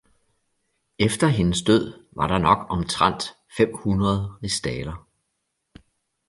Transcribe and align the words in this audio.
Efter 0.99 1.27
hendes 1.27 1.61
død 1.63 2.05
var 2.11 2.27
der 2.27 2.37
nok 2.37 2.65
omtrent 2.71 3.23
fem 3.57 3.69
hundrede 3.73 4.27
rigsdaler. 4.43 5.07